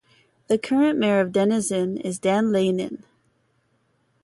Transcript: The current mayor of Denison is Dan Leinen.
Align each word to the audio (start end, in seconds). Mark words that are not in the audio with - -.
The 0.47 0.57
current 0.57 0.97
mayor 0.97 1.19
of 1.19 1.31
Denison 1.31 1.95
is 1.97 2.17
Dan 2.17 2.45
Leinen. 2.45 3.03